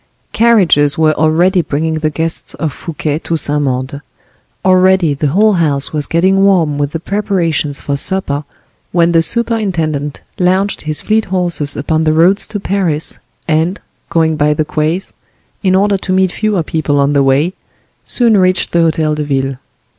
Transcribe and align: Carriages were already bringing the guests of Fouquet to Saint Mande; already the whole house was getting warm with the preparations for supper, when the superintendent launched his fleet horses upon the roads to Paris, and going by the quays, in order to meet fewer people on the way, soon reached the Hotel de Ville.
Carriages 0.33 0.97
were 0.97 1.13
already 1.13 1.61
bringing 1.61 1.93
the 1.99 2.09
guests 2.09 2.55
of 2.55 2.73
Fouquet 2.73 3.19
to 3.19 3.37
Saint 3.37 3.61
Mande; 3.65 4.01
already 4.65 5.13
the 5.13 5.27
whole 5.27 5.53
house 5.61 5.93
was 5.93 6.07
getting 6.07 6.41
warm 6.41 6.79
with 6.79 6.93
the 6.93 6.99
preparations 6.99 7.81
for 7.81 7.95
supper, 7.95 8.43
when 8.91 9.11
the 9.11 9.21
superintendent 9.21 10.21
launched 10.39 10.81
his 10.81 11.01
fleet 11.01 11.25
horses 11.25 11.75
upon 11.77 12.03
the 12.03 12.13
roads 12.13 12.47
to 12.47 12.59
Paris, 12.59 13.19
and 13.47 13.79
going 14.09 14.35
by 14.37 14.55
the 14.55 14.65
quays, 14.65 15.13
in 15.61 15.75
order 15.75 15.99
to 15.99 16.11
meet 16.11 16.31
fewer 16.31 16.63
people 16.63 16.99
on 16.99 17.13
the 17.13 17.21
way, 17.21 17.53
soon 18.03 18.35
reached 18.35 18.71
the 18.71 18.79
Hotel 18.81 19.13
de 19.13 19.23
Ville. 19.23 19.55